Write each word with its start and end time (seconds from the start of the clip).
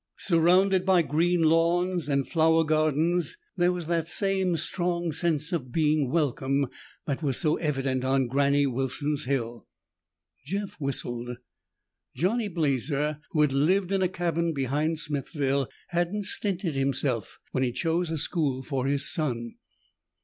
Surrounded 0.17 0.83
by 0.83 1.03
green 1.03 1.43
lawns 1.43 2.09
and 2.09 2.27
flower 2.27 2.63
gardens, 2.63 3.37
there 3.55 3.71
was 3.71 3.85
the 3.85 4.03
same 4.03 4.57
strong 4.57 5.11
sense 5.11 5.51
of 5.51 5.71
being 5.71 6.09
welcome 6.09 6.65
that 7.05 7.21
was 7.21 7.37
so 7.37 7.55
evident 7.57 8.03
on 8.03 8.25
Granny 8.25 8.65
Wilson's 8.65 9.25
hill. 9.25 9.67
Jeff 10.43 10.71
whistled. 10.79 11.37
Johnny 12.15 12.47
Blazer, 12.47 13.19
who 13.29 13.41
had 13.41 13.53
lived 13.53 13.91
in 13.91 14.01
a 14.01 14.09
cabin 14.09 14.55
behind 14.55 14.97
Smithville, 14.97 15.69
hadn't 15.89 16.25
stinted 16.25 16.73
himself 16.73 17.37
when 17.51 17.61
he 17.63 17.71
chose 17.71 18.09
a 18.09 18.17
school 18.17 18.63
for 18.63 18.87
his 18.87 19.07
son. 19.07 19.53